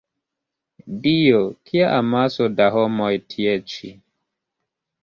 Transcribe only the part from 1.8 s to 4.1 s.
amaso da homoj tie ĉi!